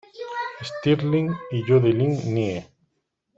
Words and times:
Stirling, 0.67 1.29
y 1.51 1.61
Jody 1.61 1.91
Lynn 1.91 2.13
Nye. 2.33 2.65